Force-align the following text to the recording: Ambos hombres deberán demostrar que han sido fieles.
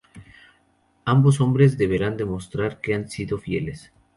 Ambos 1.05 1.41
hombres 1.41 1.77
deberán 1.77 2.17
demostrar 2.17 2.81
que 2.81 2.95
han 2.95 3.07
sido 3.07 3.37
fieles. 3.37 3.93